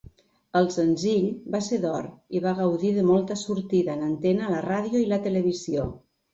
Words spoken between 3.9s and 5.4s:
en antena a la ràdio i la